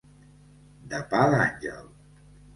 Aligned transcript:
De 0.95 1.03
pa 1.13 1.21
d'àngel. 1.35 1.87